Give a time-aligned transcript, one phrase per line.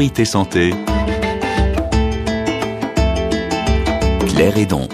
[0.00, 0.70] Priorité Santé.
[4.28, 4.88] Claire Edon.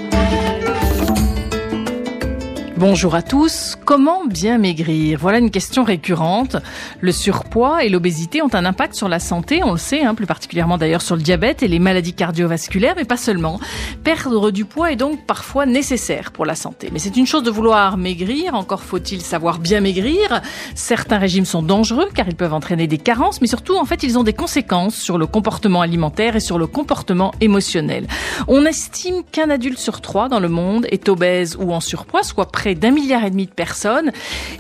[2.76, 3.75] Bonjour à tous.
[3.86, 5.16] Comment bien maigrir?
[5.20, 6.56] Voilà une question récurrente.
[7.00, 10.26] Le surpoids et l'obésité ont un impact sur la santé, on le sait, hein, plus
[10.26, 13.60] particulièrement d'ailleurs sur le diabète et les maladies cardiovasculaires, mais pas seulement.
[14.02, 16.88] Perdre du poids est donc parfois nécessaire pour la santé.
[16.92, 20.42] Mais c'est une chose de vouloir maigrir, encore faut-il savoir bien maigrir.
[20.74, 24.18] Certains régimes sont dangereux car ils peuvent entraîner des carences, mais surtout en fait ils
[24.18, 28.08] ont des conséquences sur le comportement alimentaire et sur le comportement émotionnel.
[28.48, 32.50] On estime qu'un adulte sur trois dans le monde est obèse ou en surpoids, soit
[32.50, 33.75] près d'un milliard et demi de personnes.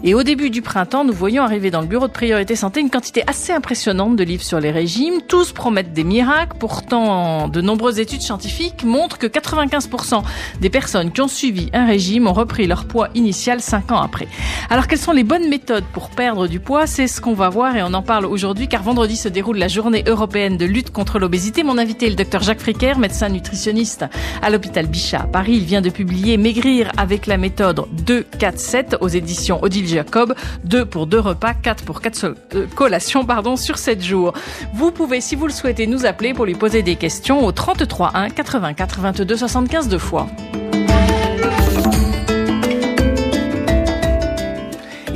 [0.04, 2.90] Et au début du printemps, nous voyons arriver dans le bureau de priorité santé une
[2.90, 5.20] quantité assez impressionnante de livres sur les régimes.
[5.26, 6.56] Tous promettent des miracles.
[6.58, 10.22] Pourtant, de nombreuses études scientifiques montrent que 95%
[10.60, 14.28] des personnes qui ont suivi un régime ont repris leur poids initial 5 ans après.
[14.70, 16.86] Alors, quelles sont les bonnes méthodes pour perdre du poids?
[16.86, 19.68] C'est ce qu'on va voir et on en parle aujourd'hui car vendredi se déroule la
[19.68, 21.62] journée européenne de lutte contre l'obésité.
[21.62, 24.04] Mon invité est le docteur Jacques Fricker, médecin nutritionniste
[24.42, 25.54] à l'hôpital Bichat à Paris.
[25.54, 30.34] Il vient de publier Maigrir avec la méthode 2, 4, 7 aux éditions Odile Jacob.
[30.64, 34.34] 2 pour 2 repas, 4 pour 4 euh, collations pardon, sur 7 jours.
[34.74, 38.12] Vous pouvez, si vous le souhaitez, nous appeler pour lui poser des questions au 33
[38.14, 40.26] 1 84 22 75 deux fois.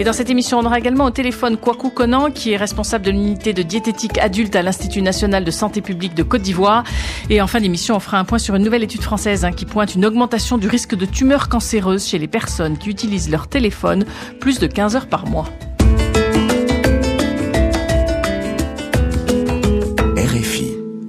[0.00, 3.10] Et dans cette émission, on aura également au téléphone Kwaku Conan, qui est responsable de
[3.10, 6.84] l'unité de diététique adulte à l'Institut national de santé publique de Côte d'Ivoire.
[7.28, 9.66] Et en fin d'émission, on fera un point sur une nouvelle étude française hein, qui
[9.66, 14.06] pointe une augmentation du risque de tumeurs cancéreuses chez les personnes qui utilisent leur téléphone
[14.40, 15.50] plus de 15 heures par mois.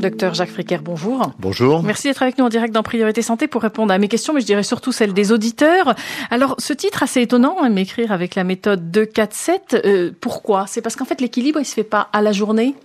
[0.02, 1.32] Docteur Jacques Fricker, bonjour.
[1.40, 1.84] Bonjour.
[1.84, 4.42] Merci d'être avec nous en direct dans Priorité Santé pour répondre à mes questions, mais
[4.42, 5.96] je dirais surtout celles des auditeurs.
[6.32, 10.66] Alors, ce titre assez étonnant, hein, m'écrire avec la méthode 2-4-7, euh, pourquoi?
[10.67, 12.76] C'est parce qu'en fait, l'équilibre, il se fait pas à la journée?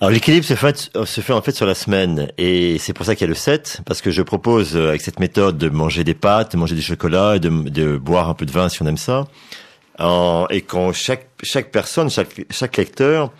[0.00, 3.14] Alors l'équilibre se fait, se fait en fait sur la semaine et c'est pour ça
[3.14, 6.02] qu'il y a le 7 parce que je propose euh, avec cette méthode de manger
[6.02, 8.82] des pâtes, de manger du chocolat et de, de boire un peu de vin si
[8.82, 9.28] on aime ça.
[10.00, 13.30] En, et quand chaque chaque personne, chaque chaque lecteur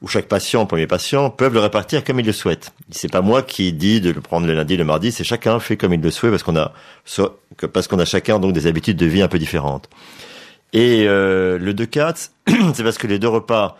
[0.00, 2.72] ou chaque patient, premier patient, peuvent le répartir comme il le souhaite.
[2.90, 5.76] C'est pas moi qui dis de le prendre le lundi, le mardi, c'est chacun fait
[5.76, 6.72] comme il le souhaite parce qu'on a
[7.72, 9.88] parce qu'on a chacun donc des habitudes de vie un peu différentes.
[10.72, 12.30] Et euh, le 2-4,
[12.74, 13.76] c'est parce que les deux repas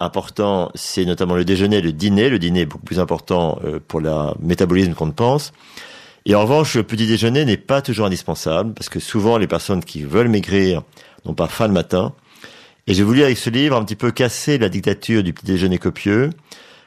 [0.00, 2.30] importants, c'est notamment le déjeuner et le dîner.
[2.30, 4.10] Le dîner est beaucoup plus important euh, pour le
[4.40, 5.52] métabolisme qu'on ne pense.
[6.26, 9.84] Et en revanche, le petit déjeuner n'est pas toujours indispensable parce que souvent les personnes
[9.84, 10.82] qui veulent maigrir
[11.24, 12.12] n'ont pas faim le matin
[12.90, 15.78] et j'ai voulu avec ce livre un petit peu casser la dictature du petit déjeuner
[15.78, 16.30] copieux.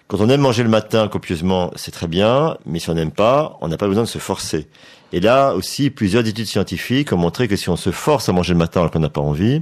[0.09, 3.57] Quand on aime manger le matin copieusement, c'est très bien, mais si on n'aime pas,
[3.61, 4.67] on n'a pas besoin de se forcer.
[5.13, 8.51] Et là aussi, plusieurs études scientifiques ont montré que si on se force à manger
[8.51, 9.61] le matin alors qu'on n'a pas envie,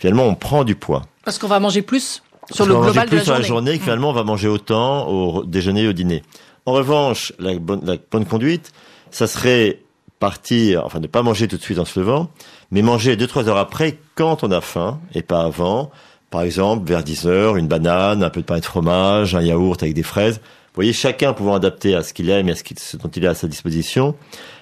[0.00, 1.02] finalement, on prend du poids.
[1.24, 2.20] Parce qu'on va manger plus
[2.50, 3.42] sur le global plus de la sur journée.
[3.42, 6.24] la journée, que finalement, on va manger autant au déjeuner et au dîner.
[6.64, 8.72] En revanche, la bonne, la bonne conduite,
[9.12, 9.78] ça serait
[10.18, 12.30] partir, enfin ne pas manger tout de suite en se levant,
[12.70, 15.90] mais manger deux trois heures après quand on a faim et pas avant.
[16.30, 19.80] Par exemple, vers 10 heures, une banane, un peu de pain de fromage, un yaourt
[19.82, 20.36] avec des fraises.
[20.36, 23.28] Vous voyez, chacun pouvant adapter à ce qu'il aime et à ce, dont il est
[23.28, 24.14] à sa disposition,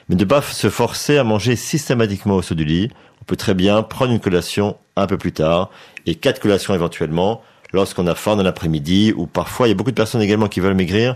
[0.08, 2.90] mais ne pas se forcer à manger systématiquement au saut du lit.
[3.22, 5.70] On peut très bien prendre une collation un peu plus tard
[6.06, 7.40] et quatre collations éventuellement
[7.72, 10.60] lorsqu'on a faim dans l'après-midi ou parfois il y a beaucoup de personnes également qui
[10.60, 11.14] veulent maigrir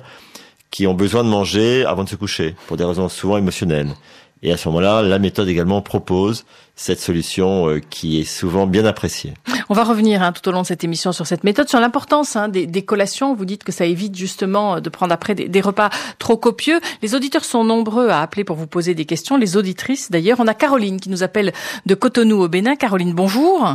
[0.71, 3.95] qui ont besoin de manger avant de se coucher pour des raisons souvent émotionnelles.
[4.43, 6.45] Et à ce moment-là, la méthode également propose
[6.77, 9.35] cette solution euh, qui est souvent bien appréciée.
[9.69, 12.37] On va revenir hein, tout au long de cette émission sur cette méthode, sur l'importance
[12.37, 13.35] hein, des, des, collations.
[13.35, 16.81] Vous dites que ça évite justement de prendre après des, des, repas trop copieux.
[17.03, 19.37] Les auditeurs sont nombreux à appeler pour vous poser des questions.
[19.37, 21.53] Les auditrices, d'ailleurs, on a Caroline qui nous appelle
[21.87, 22.77] de Cotonou au Bénin.
[22.77, 23.75] Caroline, bonjour.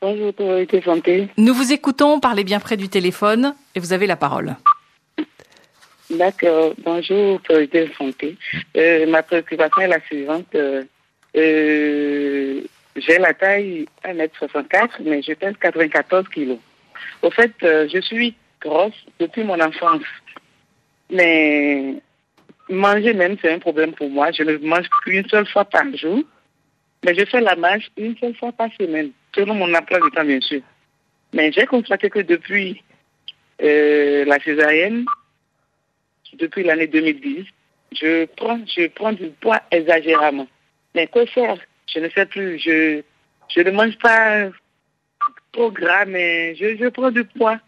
[0.00, 0.32] Bonjour,
[0.84, 1.28] santé.
[1.38, 4.56] Nous vous écoutons, parlez bien près du téléphone et vous avez la parole.
[6.10, 6.74] D'accord.
[6.84, 8.36] Bonjour, de santé.
[8.76, 10.54] Euh, ma préoccupation est la suivante.
[10.54, 10.84] Euh,
[11.34, 12.60] euh,
[12.96, 16.58] j'ai la taille 1m64, mais je pèse 94 kilos.
[17.22, 20.02] Au fait, je suis grosse depuis mon enfance.
[21.10, 21.94] Mais
[22.68, 24.30] manger même, c'est un problème pour moi.
[24.30, 26.22] Je ne mange qu'une seule fois par jour.
[27.04, 30.24] Mais je fais la marche une seule fois par semaine, selon mon emploi du temps,
[30.24, 30.60] bien sûr.
[31.32, 32.82] Mais j'ai constaté que depuis
[33.58, 35.06] la césarienne,
[36.38, 37.44] depuis l'année 2010,
[38.00, 40.46] je prends, je prends du poids exagérément.
[40.94, 41.56] Mais quoi faire?
[41.92, 42.58] Je ne sais plus.
[42.58, 43.02] Je,
[43.54, 44.48] je ne mange pas
[45.52, 47.58] trop gras, mais je, je prends du poids.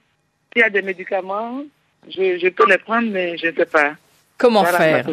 [0.52, 1.62] S'il y a des médicaments,
[2.08, 3.92] je, je peux les prendre, mais je ne sais pas.
[4.38, 5.06] Comment Voilà, faire?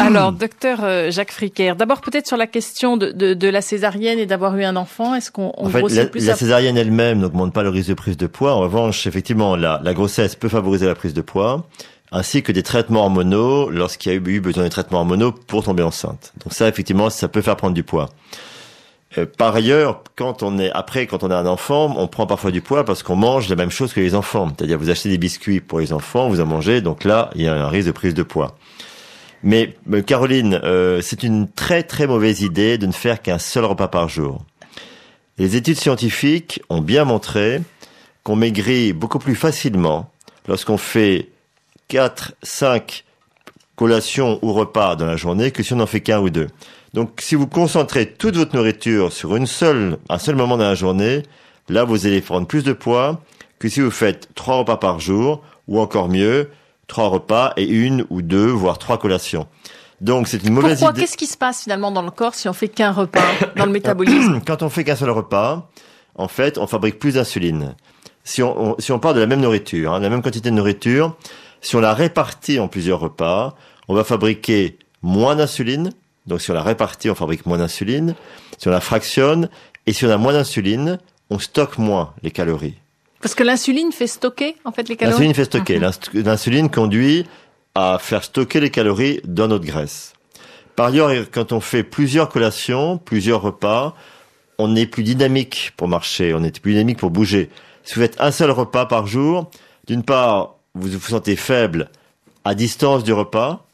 [0.00, 4.20] Alors, docteur euh, Jacques Fricker, d'abord peut-être sur la question de, de, de la césarienne
[4.20, 6.36] et d'avoir eu un enfant, est-ce qu'on on En fait, grossit la, plus la à-
[6.36, 8.52] césarienne elle-même n'augmente pas le risque de prise de poids.
[8.52, 11.66] En revanche, effectivement, la, la grossesse peut favoriser la prise de poids,
[12.12, 15.82] ainsi que des traitements hormonaux lorsqu'il y a eu besoin de traitements hormonaux pour tomber
[15.82, 16.32] enceinte.
[16.42, 18.08] Donc ça, effectivement, ça peut faire prendre du poids.
[19.18, 22.50] Euh, par ailleurs, quand on est après, quand on a un enfant, on prend parfois
[22.50, 24.52] du poids parce qu'on mange la même chose que les enfants.
[24.56, 27.48] C'est-à-dire, vous achetez des biscuits pour les enfants, vous en mangez, donc là, il y
[27.48, 28.56] a un risque de prise de poids.
[29.42, 33.64] Mais euh, Caroline, euh, c'est une très très mauvaise idée de ne faire qu'un seul
[33.64, 34.44] repas par jour.
[35.38, 37.62] Les études scientifiques ont bien montré
[38.22, 40.10] qu'on maigrit beaucoup plus facilement
[40.46, 41.30] lorsqu'on fait
[41.90, 43.04] 4, 5
[43.76, 46.46] collations ou repas dans la journée que si on n'en fait qu'un ou deux.
[46.94, 50.74] Donc si vous concentrez toute votre nourriture sur une seule, un seul moment dans la
[50.74, 51.22] journée,
[51.68, 53.20] là vous allez prendre plus de poids
[53.58, 56.50] que si vous faites trois repas par jour ou encore mieux,
[56.86, 59.46] trois repas et une ou deux, voire trois collations.
[60.00, 61.00] Donc c'est une mauvaise Pourquoi idée.
[61.02, 63.24] Qu'est-ce qui se passe finalement dans le corps si on fait qu'un repas
[63.56, 65.68] dans le métabolisme Quand on fait qu'un seul repas,
[66.14, 67.74] en fait, on fabrique plus d'insuline.
[68.24, 70.54] Si on, on- si on part de la même nourriture, hein, la même quantité de
[70.54, 71.16] nourriture,
[71.60, 73.54] si on la répartit en plusieurs repas,
[73.88, 75.90] on va fabriquer moins d'insuline.
[76.26, 78.14] Donc si on la répartit, on fabrique moins d'insuline.
[78.58, 79.48] Si on la fractionne,
[79.86, 80.98] et si on a moins d'insuline,
[81.30, 82.74] on stocke moins les calories.
[83.22, 85.12] Parce que l'insuline fait stocker en fait les calories?
[85.14, 85.78] L'insuline fait stocker.
[85.78, 87.26] L'inst- L'insuline conduit
[87.74, 90.12] à faire stocker les calories dans notre graisse.
[90.76, 93.94] Par ailleurs, quand on fait plusieurs collations, plusieurs repas,
[94.58, 97.50] on est plus dynamique pour marcher, on est plus dynamique pour bouger.
[97.84, 99.50] Si vous faites un seul repas par jour,
[99.86, 101.90] d'une part, vous vous sentez faible
[102.44, 103.66] à distance du repas,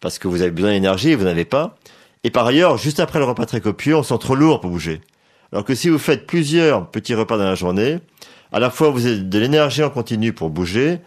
[0.00, 1.76] parce que vous avez besoin d'énergie et vous n'avez pas.
[2.24, 4.70] Et par ailleurs, juste après le repas très copieux, on se sent trop lourd pour
[4.70, 5.00] bouger.
[5.52, 7.98] Alors que si vous faites plusieurs petits repas dans la journée,
[8.52, 10.98] à la fois vous avez de l'énergie en continu pour bouger,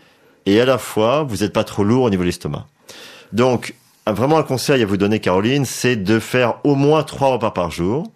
[0.46, 2.66] et à la fois vous n'êtes pas trop lourd au niveau de l'estomac.
[3.34, 3.74] Donc,
[4.06, 7.72] vraiment un conseil à vous donner, Caroline, c'est de faire au moins trois repas par
[7.72, 8.12] jour.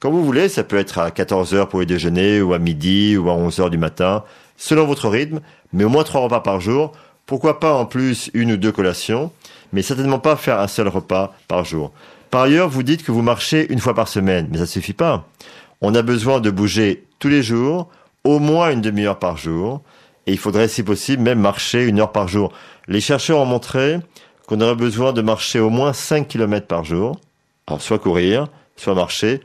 [0.00, 3.16] Quand vous voulez, ça peut être à 14 heures pour le déjeuner, ou à midi,
[3.16, 4.22] ou à 11 heures du matin,
[4.56, 5.40] selon votre rythme,
[5.74, 6.92] mais au moins trois repas par jour.
[7.26, 9.30] Pourquoi pas en plus une ou deux collations,
[9.72, 11.92] mais certainement pas faire un seul repas par jour.
[12.30, 15.26] Par ailleurs, vous dites que vous marchez une fois par semaine, mais ça suffit pas.
[15.80, 17.88] On a besoin de bouger tous les jours,
[18.24, 19.82] au moins une demi-heure par jour,
[20.26, 22.52] et il faudrait, si possible, même marcher une heure par jour.
[22.88, 23.98] Les chercheurs ont montré
[24.46, 27.18] qu'on aurait besoin de marcher au moins 5 km par jour.
[27.66, 29.40] Alors, soit courir, soit marcher.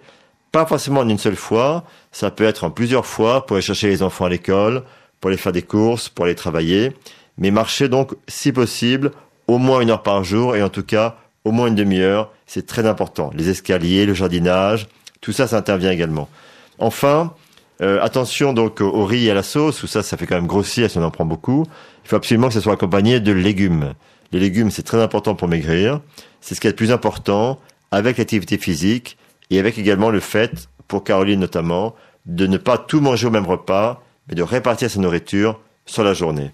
[0.52, 1.84] Pas forcément en une seule fois.
[2.12, 4.84] Ça peut être en plusieurs fois pour aller chercher les enfants à l'école,
[5.20, 6.94] pour aller faire des courses, pour aller travailler.
[7.38, 9.12] Mais marcher donc, si possible,
[9.48, 12.32] au moins une heure par jour et en tout cas, au moins une demi-heure.
[12.46, 13.32] C'est très important.
[13.36, 14.88] Les escaliers, le jardinage,
[15.22, 16.30] tout ça, ça intervient également.
[16.78, 17.34] Enfin,
[17.82, 20.48] euh, attention donc au, riz et à la sauce, où ça, ça fait quand même
[20.48, 21.66] grossir si on en prend beaucoup.
[22.04, 23.94] Il faut absolument que ça soit accompagné de légumes.
[24.32, 26.02] Les légumes, c'est très important pour maigrir.
[26.42, 27.60] C'est ce qui est le plus important
[27.92, 29.18] avec l'activité physique
[29.50, 31.96] et avec également le fait, pour Caroline notamment,
[32.26, 36.14] de ne pas tout manger au même repas, mais de répartir sa nourriture sur la
[36.14, 36.52] journée.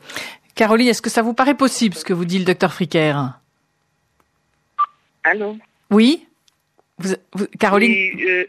[0.56, 3.16] Caroline, est-ce que ça vous paraît possible ce que vous dit le docteur Fricker
[5.24, 5.58] Allô?
[5.92, 6.26] Oui?
[6.98, 7.92] Vous, vous- Caroline?
[7.92, 8.46] Oui, euh,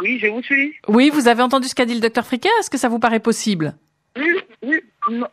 [0.00, 0.74] oui, je vous suis.
[0.88, 3.20] Oui, vous avez entendu ce qu'a dit le docteur Fricker Est-ce que ça vous paraît
[3.20, 3.74] possible?
[4.16, 4.32] Oui,
[4.62, 4.80] oui,
[5.10, 5.26] non,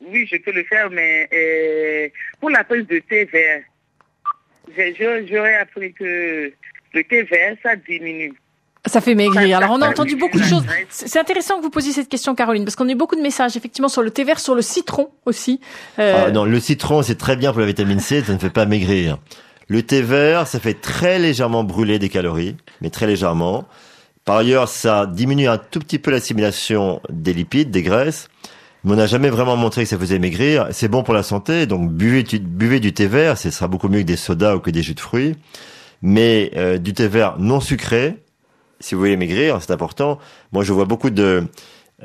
[0.00, 2.08] oui, je peux le faire, mais euh,
[2.40, 3.62] pour la prise de thé vert,
[5.30, 6.52] j'aurais appris que
[6.92, 8.34] le thé vert, ça diminue.
[8.86, 9.56] Ça fait maigrir.
[9.58, 10.62] Alors on a Ça- entendu beaucoup de choses.
[10.90, 13.56] C'est intéressant que vous posiez cette question, Caroline, parce qu'on a eu beaucoup de messages
[13.56, 15.60] effectivement sur le thé vert, sur le citron aussi.
[15.98, 18.50] Euh, Ah, non, le citron, c'est très bien pour la vitamine C, ça ne fait
[18.50, 19.18] pas maigrir.
[19.68, 23.64] Le thé vert, ça fait très légèrement brûler des calories, mais très légèrement.
[24.26, 28.28] Par ailleurs, ça diminue un tout petit peu l'assimilation des lipides, des graisses,
[28.84, 30.66] mais on n'a jamais vraiment montré que ça faisait maigrir.
[30.72, 33.88] C'est bon pour la santé, donc buvez, du- buvez du thé vert, ce sera beaucoup
[33.88, 35.36] mieux que des sodas ou que des jus de fruits.
[36.02, 38.16] Mais euh, du thé vert non sucré,
[38.84, 40.18] si vous voulez maigrir, c'est important.
[40.52, 41.44] Moi, je vois beaucoup de,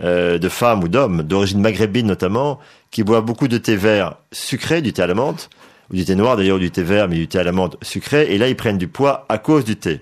[0.01, 2.57] euh, de femmes ou d'hommes, d'origine maghrébine notamment,
[2.89, 5.49] qui boivent beaucoup de thé vert sucré, du thé à la menthe,
[5.91, 8.33] ou du thé noir d'ailleurs, du thé vert, mais du thé à la menthe sucré,
[8.33, 9.99] et là, ils prennent du poids à cause du thé.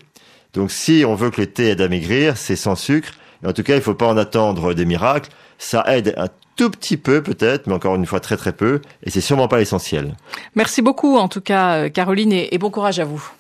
[0.54, 3.10] Donc, si on veut que le thé aide à maigrir, c'est sans sucre.
[3.44, 5.32] Et en tout cas, il ne faut pas en attendre des miracles.
[5.58, 9.10] Ça aide un tout petit peu peut-être, mais encore une fois très très peu, et
[9.10, 10.16] c'est sûrement pas l'essentiel.
[10.54, 13.32] Merci beaucoup en tout cas, euh, Caroline, et bon courage à vous.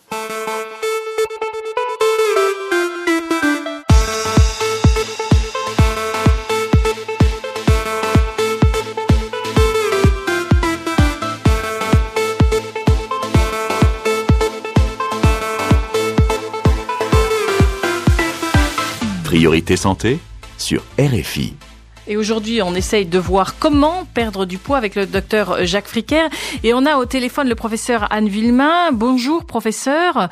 [19.28, 20.20] Priorité santé
[20.58, 21.54] sur RFI.
[22.08, 26.30] Et aujourd'hui, on essaye de voir comment perdre du poids avec le docteur Jacques Fricker.
[26.64, 28.94] Et on a au téléphone le professeur Anne Villemain.
[28.94, 30.30] Bonjour, professeur.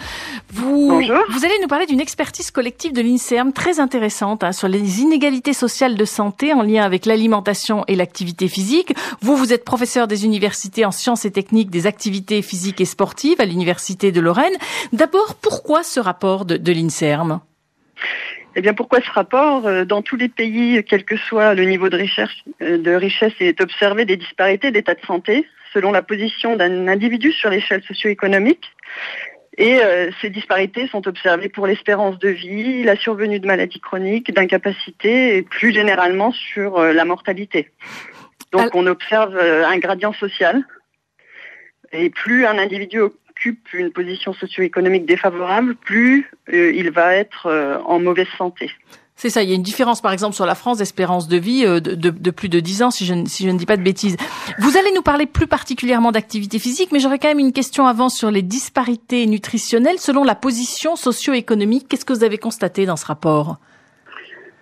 [0.53, 1.17] Vous, Bonjour.
[1.29, 5.51] vous allez nous parler d'une expertise collective de l'INSERM très intéressante hein, sur les inégalités
[5.51, 8.93] sociales de santé en lien avec l'alimentation et l'activité physique.
[9.19, 13.41] Vous, vous êtes professeur des universités en sciences et techniques des activités physiques et sportives
[13.41, 14.55] à l'université de Lorraine.
[14.93, 17.41] D'abord, pourquoi ce rapport de, de l'INSERM?
[18.55, 21.89] Eh bien, pourquoi ce rapport Euh, Dans tous les pays, quel que soit le niveau
[21.89, 22.29] de richesse,
[22.61, 27.31] euh, de richesse est observé des disparités d'état de santé selon la position d'un individu
[27.33, 28.71] sur l'échelle socio-économique?
[29.57, 34.33] Et euh, ces disparités sont observées pour l'espérance de vie, la survenue de maladies chroniques,
[34.33, 37.71] d'incapacités et plus généralement sur euh, la mortalité.
[38.51, 40.63] Donc on observe euh, un gradient social.
[41.91, 42.99] Et plus un individu
[43.35, 48.71] occupe une position socio-économique défavorable, plus euh, il va être euh, en mauvaise santé.
[49.17, 51.65] C'est ça, il y a une différence par exemple sur la France d'espérance de vie
[51.65, 54.17] euh, de, plus de 10 ans si je, si je ne dis pas de bêtises.
[54.59, 58.09] Vous allez nous parler plus particulièrement d'activité physique, mais j'aurais quand même une question avant
[58.09, 61.87] sur les disparités nutritionnelles selon la position socio-économique.
[61.87, 63.57] Qu'est-ce que vous avez constaté dans ce rapport?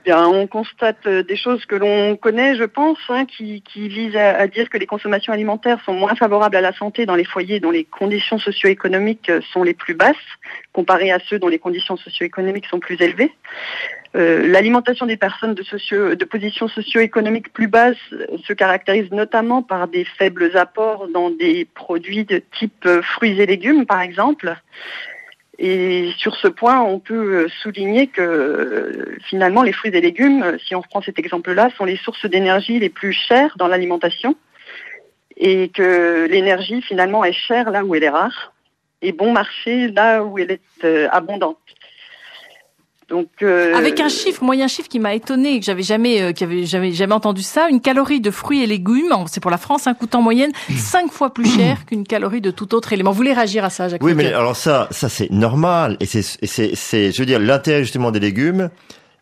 [0.07, 4.69] On constate euh, des choses que l'on connaît, je pense, hein, qui, visent à, dire
[4.69, 7.86] que les consommations alimentaires sont moins favorables à la santé dans les foyers dont les
[7.86, 10.15] conditions socio-économiques euh, sont les plus basses,
[10.74, 13.31] comparées à ceux dont les conditions socio-économiques sont plus élevées.
[14.15, 19.63] Euh, L'alimentation des personnes de, socio, de positions socio-économiques plus basses euh, se caractérise notamment
[19.63, 24.53] par des faibles apports dans des produits de type fruits et légumes, par exemple.
[25.65, 30.82] Et sur ce point, on peut souligner que finalement, les fruits et légumes, si on
[30.82, 34.36] reprend cet exemple-là, sont les sources d'énergie les plus chères dans l'alimentation
[35.38, 38.53] et que l'énergie finalement est chère là où elle est rare
[39.01, 41.58] et bon marché là où elle est euh, abondante.
[43.13, 46.43] Donc, euh, Avec un chiffre, moyen chiffre qui m'a étonné, que j'avais jamais, euh, qui
[46.43, 49.86] avait jamais, jamais entendu ça, une calorie de fruits et légumes, c'est pour la France,
[49.86, 53.12] un coût en moyenne cinq fois plus cher qu'une calorie de tout autre élément.
[53.12, 55.96] Vous voulez réagir à ça, Jacques Oui, mais alors ça, ça c'est normal.
[56.00, 58.72] Et c'est, et c'est, c'est, je veux dire, l'intérêt justement des légumes,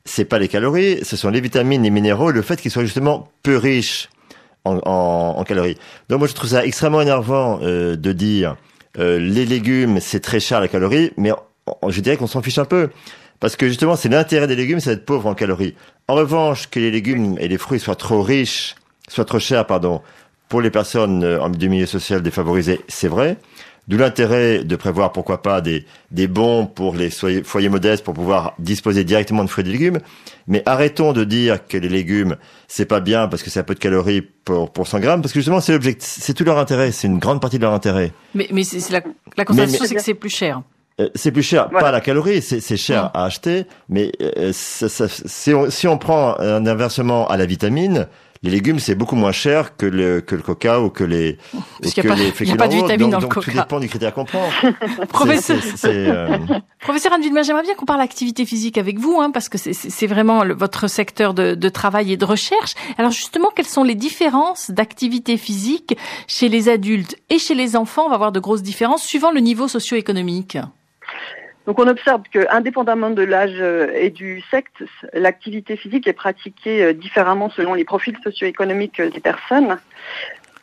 [0.05, 2.85] c'est pas les calories, ce sont les vitamines, les minéraux, et le fait qu'ils soient
[2.85, 4.07] justement peu riches
[4.63, 5.75] en, en, en calories.
[6.07, 8.55] Donc moi, je trouve ça extrêmement énervant euh, de dire
[8.99, 11.31] euh, les légumes, c'est très cher la calorie, mais
[11.89, 12.89] je dirais qu'on s'en fiche un peu.
[13.41, 15.73] Parce que justement, c'est l'intérêt des légumes, c'est d'être pauvre en calories.
[16.07, 18.75] En revanche, que les légumes et les fruits soient trop riches,
[19.09, 20.01] soient trop chers, pardon,
[20.47, 23.37] pour les personnes euh, en du milieu social défavorisé, c'est vrai.
[23.87, 28.53] D'où l'intérêt de prévoir, pourquoi pas, des, des bons pour les foyers, modestes pour pouvoir
[28.59, 29.99] disposer directement de fruits et de légumes.
[30.45, 32.35] Mais arrêtons de dire que les légumes,
[32.67, 35.33] c'est pas bien parce que c'est un peu de calories pour, pour 100 grammes, parce
[35.33, 38.11] que justement, c'est l'objectif, c'est tout leur intérêt, c'est une grande partie de leur intérêt.
[38.35, 39.01] Mais, mais c'est la,
[39.35, 40.61] la constatation, c'est que c'est plus cher.
[40.99, 41.85] Euh, c'est plus cher, Voilà.
[41.87, 45.97] pas la calorie, c'est cher à acheter, mais euh, ça- ça- si, on, si on
[45.97, 48.07] prend un inversement à la vitamine,
[48.43, 51.37] les légumes c'est beaucoup moins cher que le que le coca ou que les
[51.81, 53.33] Parce ou que pas- les il y a pas de vitamine donc, dans le donc
[53.35, 53.51] coca.
[53.51, 54.49] tout dépend du critère qu'on prend.
[55.09, 56.37] Professeur, euh,
[56.79, 60.07] Professeur Anne Villemain, j'aimerais bien qu'on parle activité physique avec vous, hein, parce que c'est-
[60.07, 62.73] vraiment le- votre secteur de, de travail et de recherche.
[62.97, 65.95] Alors justement, quelles sont les différences d'activité physique
[66.27, 68.05] chez les adultes et chez les enfants?
[68.05, 70.57] On va avoir de grosses différences suivant le niveau socio-économique.
[71.67, 74.71] Donc on observe que, indépendamment de l'âge euh, et du sexe,
[75.13, 79.77] l'activité physique est pratiquée euh, différemment selon les profils socio-économiques euh, des personnes.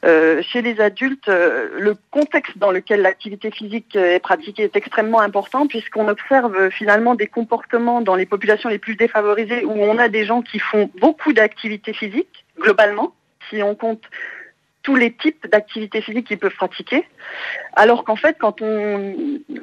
[0.05, 6.07] Chez les adultes, le contexte dans lequel l'activité physique est pratiquée est extrêmement important puisqu'on
[6.07, 10.41] observe finalement des comportements dans les populations les plus défavorisées où on a des gens
[10.41, 13.13] qui font beaucoup d'activité physique, globalement,
[13.51, 14.05] si on compte
[14.89, 17.05] tous les types d'activités physiques qu'ils peuvent pratiquer.
[17.75, 19.15] Alors qu'en fait, quand on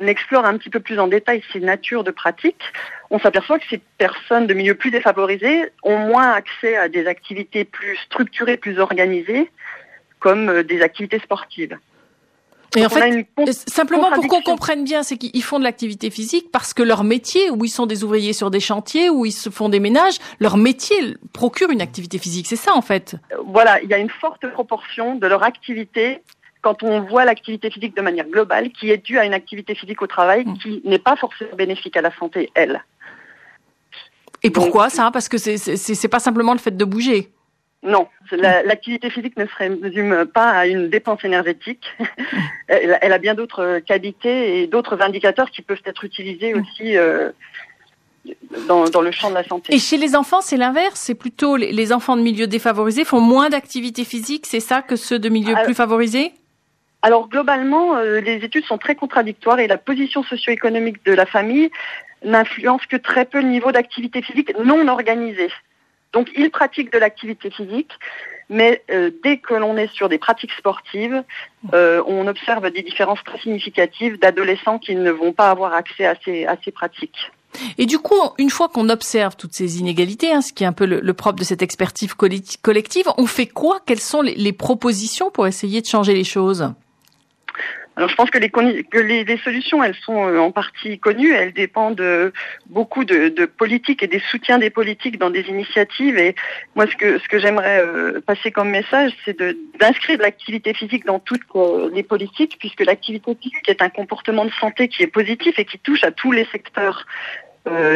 [0.02, 2.62] explore un petit peu plus en détail ces natures de pratiques,
[3.10, 7.66] on s'aperçoit que ces personnes de milieux plus défavorisés ont moins accès à des activités
[7.66, 9.50] plus structurées, plus organisées,
[10.20, 11.76] comme euh, des activités sportives.
[12.76, 16.10] Et en fait, une euh, simplement pour qu'on comprenne bien, c'est qu'ils font de l'activité
[16.10, 19.32] physique parce que leur métier, où ils sont des ouvriers sur des chantiers, où ils
[19.32, 20.96] se font des ménages, leur métier
[21.34, 22.48] procure une activité physique.
[22.48, 23.16] C'est ça en fait.
[23.48, 26.22] voilà, il y a une forte proportion de leur activité
[26.62, 30.02] quand on voit l'activité physique de manière globale, qui est due à une activité phique
[30.02, 30.58] au travail Mm.
[30.58, 32.84] qui n'est pas forcément bénéfique à la santé, elle.
[34.44, 35.12] Et Donc- pourquoi ça?
[35.12, 37.30] Parce que c'est pas simplement le fait de bouger.
[37.86, 41.86] Non, la- l'activité physique ne se résume pas à une dépense énergétique.
[42.68, 47.30] elle, a- bien d'autres qualités et d'autres indicateurs qui peuvent être utilisés aussi euh,
[48.68, 49.74] dans, dans le champ de la santé.
[49.74, 51.00] Et chez les enfants, c'est l'inverse.
[51.00, 55.20] C'est plutôt les, enfants de milieux défavorisés font moins d'activité physique, c'est ça, que ceux
[55.20, 56.34] de milieux Alors- plus favorisés?
[57.04, 61.70] Alors globalement, euh, les études sont très contradictoires et la position socio-économique de la famille
[62.24, 65.52] n'influence que très peu le niveau d'activité physique non organisée.
[66.16, 67.92] Donc ils pratiquent de l'activité physique,
[68.50, 71.24] mais euh, dès que l'on est sur des pratiques sportives,
[71.74, 76.16] euh, on observe des différences très significatives d'adolescents qui ne vont pas avoir accès à
[76.24, 77.32] ces, pratiques.
[77.78, 80.74] Et du coup, une fois qu'on observe toutes ces inégalités, hein, ce qui est un
[80.74, 83.80] peu le, propre de cette expertise collective, on fait quoi?
[83.86, 86.74] Quelles sont les propositions pour essayer de changer les choses?
[87.98, 92.34] Alors je pense que les, solutions, elles sont euh, en partie connues, elles dépendent de,
[92.66, 96.18] beaucoup de, politiques et des soutiens des politiques dans des initiatives.
[96.18, 96.36] Et
[96.76, 99.42] moi, ce que, ce que j'aimerais euh, passer comme message, c'est
[99.80, 104.52] d'inscrire l'activité physique dans toutes euh, les politiques, puisque l'activité physique est un comportement de
[104.52, 107.06] santé qui est positif et qui touche à tous les secteurs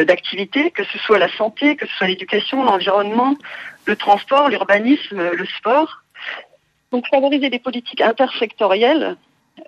[0.04, 3.36] d'activité, que ce soit la santé, que ce soit l'éducation, l'environnement,
[3.86, 6.02] le transport, l'urbanisme, le sport.
[6.90, 9.16] Donc favoriser des politiques intersectorielles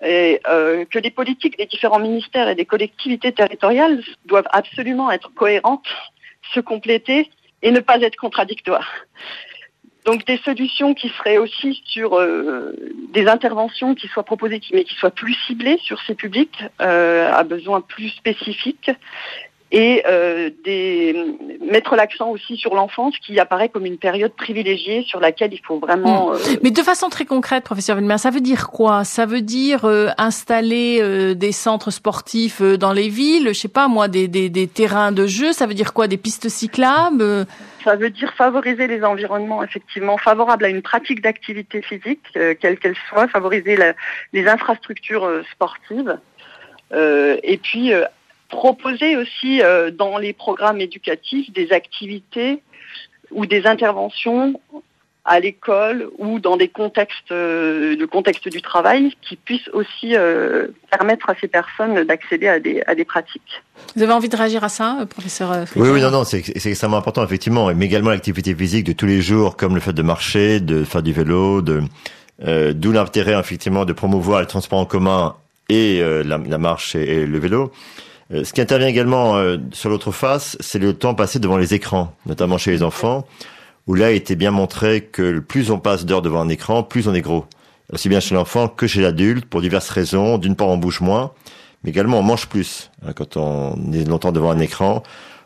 [0.03, 5.33] et euh, que les politiques des différents ministères et des collectivités territoriales doivent absolument être
[5.35, 5.87] cohérentes,
[6.55, 7.31] se compléter
[7.63, 8.91] et ne pas être contradictoires.
[10.05, 12.73] Donc des solutions qui seraient aussi sur euh,
[13.13, 17.45] des interventions qui soient proposées, mais qui soient plus ciblées sur ces publics, euh, à
[17.45, 18.91] besoins plus spécifiques,
[19.73, 25.19] et euh, des, mettre l'accent aussi sur l'enfance qui apparaît comme une période privilégiée sur
[25.19, 26.31] laquelle il faut vraiment.
[26.31, 26.35] Hmm.
[26.35, 29.05] Euh, Mais de façon très concrète, professeur Villemin, ça veut dire quoi?
[29.05, 33.89] Ça veut dire euh, installer euh, des centres sportifs dans les villes, je sais pas
[33.89, 35.53] moi, des, des, des, terrains de jeu?
[35.53, 36.07] Ça veut dire quoi?
[36.07, 37.47] Des pistes cyclables?
[37.83, 42.21] Ça veut dire favoriser les environnements effectivement favorables à une pratique d'activité physique,
[42.61, 43.95] quelle qu'elle soit, favoriser la,
[44.35, 46.17] les infrastructures sportives.
[46.93, 47.93] et puis
[48.53, 52.63] proposer aussi euh, dans les programmes éducatifs des activités
[53.33, 54.61] ou des interventions
[55.25, 60.69] à l'école ou dans des contextes, euh, le contexte du travail, qui puissent aussi euh,
[60.91, 63.63] permettre à ces personnes d'accéder à des, à des pratiques.
[63.97, 67.25] Vous avez envie de réagir à ça, professeur Oui, oui, non, non, c'est extrêmement important,
[67.25, 70.85] effectivement, mais également l'activité physique de tous les jours, comme le fait de marcher, de
[70.85, 71.83] faire du vélo, de
[72.73, 75.37] d'où l'intérêt, effectivement, de promouvoir le transport en commun
[75.69, 77.71] et la, la, marche et le vélo.
[78.33, 81.75] Euh, ce qui intervient également euh, sur l'autre face, c'est le temps passé devant les
[81.75, 83.25] écrans, notamment chez les enfants,
[83.87, 87.09] où là, il était bien montré que plus on passe d'heures devant un écran, plus
[87.09, 87.47] on est gros.
[87.93, 90.39] Aussi bien chez l'enfant que chez l'adulte, pour diverses raisons.
[90.39, 91.33] D'une part, on bouge moins,
[91.83, 95.03] mais également on mange plus hein, quand on est longtemps devant un écran.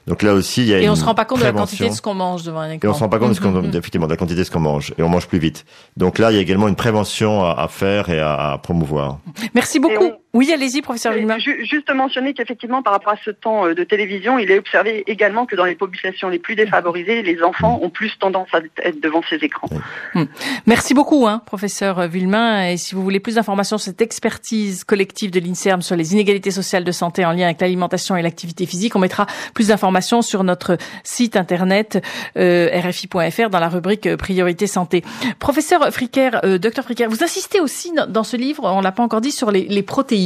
[0.07, 1.89] Donc là aussi, il y a et on se rend pas compte de la quantité
[1.89, 2.87] de ce qu'on mange devant un écran.
[2.87, 3.77] Et on se rend pas compte de, ce qu'on, mm-hmm.
[3.77, 4.95] effectivement, de la quantité de ce qu'on mange.
[4.97, 5.65] Et on mange plus vite.
[5.97, 9.19] Donc là, il y a également une prévention à, à faire et à, à promouvoir.
[9.55, 10.13] Merci beaucoup.
[10.37, 11.39] Oui, allez-y, professeur Villemin.
[11.39, 15.47] Juste mentionner qu'effectivement, par rapport à ce temps euh, de télévision, il est observé également
[15.47, 19.23] que dans les populations les plus défavorisées, les enfants ont plus tendance à être devant
[19.31, 19.71] ces écrans.
[20.13, 20.25] Hmm.
[20.67, 22.69] Merci beaucoup, hein, professeur Villemin.
[22.69, 26.51] Et si vous voulez plus d'informations sur cette expertise collective de l'INSERM sur les inégalités
[26.51, 30.45] sociales de santé en lien avec l'alimentation et l'activité physique, on mettra plus d'informations sur
[30.45, 32.05] notre site internet
[32.37, 35.03] euh, rfi.fr dans la rubrique euh, priorité santé.
[35.39, 39.23] Professeur Fricker, euh, docteur Fricker, vous insistez aussi dans ce livre, on l'a pas encore
[39.23, 40.26] dit, sur les, les protéines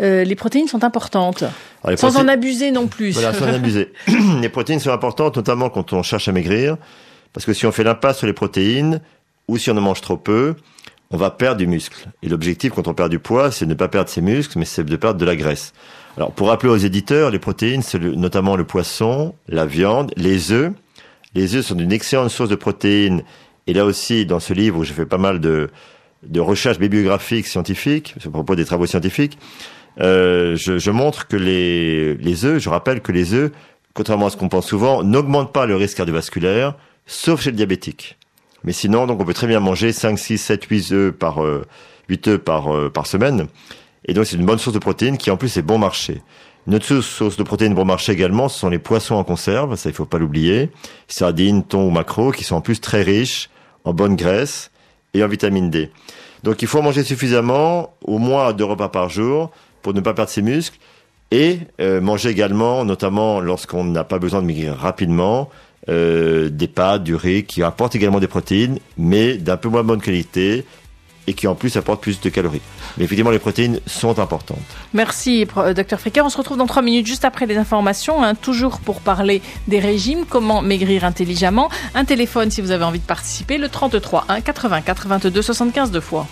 [0.00, 1.44] euh, les protéines sont importantes.
[1.96, 3.12] sans en abuser non plus.
[3.12, 3.92] Voilà, sans en abuser.
[4.40, 6.76] les protéines sont importantes, notamment quand on cherche à maigrir,
[7.32, 9.00] parce que si on fait l'impasse sur les protéines,
[9.48, 10.54] ou si on en mange trop peu,
[11.10, 12.08] on va perdre du muscle.
[12.22, 14.64] Et l'objectif quand on perd du poids, c'est de ne pas perdre ses muscles, mais
[14.64, 15.72] c'est de perdre de la graisse.
[16.16, 20.72] Alors, pour rappeler aux éditeurs, les protéines, c'est notamment le poisson, la viande, les œufs.
[21.34, 23.22] Les œufs sont une excellente source de protéines.
[23.66, 25.70] Et là aussi, dans ce livre où je fais pas mal de,
[26.22, 29.38] de recherche bibliographique scientifique, à propos des travaux scientifiques,
[30.00, 33.50] euh, je, je, montre que les, les œufs, je rappelle que les œufs,
[33.94, 36.74] contrairement à ce qu'on pense souvent, n'augmentent pas le risque cardiovasculaire,
[37.06, 38.16] sauf chez le diabétique.
[38.64, 41.64] Mais sinon, donc on peut très bien manger 5, 6, 7, 8 œufs par, euh,
[42.08, 43.46] 8 œufs par, euh, par semaine.
[44.04, 46.22] Et donc c'est une bonne source de protéines qui en plus est bon marché.
[46.66, 49.88] Une autre source de protéines bon marché également, ce sont les poissons en conserve, ça
[49.88, 50.70] il faut pas l'oublier.
[51.06, 53.48] Sardines, thon ou maquereaux, qui sont en plus très riches
[53.84, 54.70] en bonne graisse
[55.18, 55.90] et en vitamine D.
[56.42, 59.50] Donc il faut manger suffisamment, au moins deux repas par jour,
[59.82, 60.78] pour ne pas perdre ses muscles,
[61.30, 65.50] et euh, manger également, notamment lorsqu'on n'a pas besoin de maigrir rapidement,
[65.88, 70.00] euh, des pâtes, du riz, qui apportent également des protéines, mais d'un peu moins bonne
[70.00, 70.64] qualité,
[71.28, 72.62] et qui en plus apportent plus de calories.
[72.96, 74.58] Mais effectivement, les protéines sont importantes.
[74.94, 76.24] Merci, euh, docteur Fricker.
[76.24, 79.78] On se retrouve dans trois minutes, juste après les informations, hein, toujours pour parler des
[79.78, 81.68] régimes, comment maigrir intelligemment.
[81.94, 86.00] Un téléphone si vous avez envie de participer, le 33 1 84 22 75 deux
[86.00, 86.26] fois.